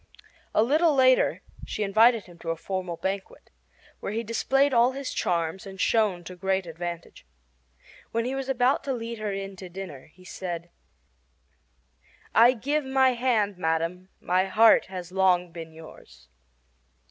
[0.55, 3.51] A little later she invited him to a formal banquet,
[3.99, 7.23] where he displayed all his charms and shone to great advantage.
[8.11, 10.71] When he was about to lead her in to dinner, he said:
[12.33, 16.27] "I give my hand, madam; my heart has long been yours."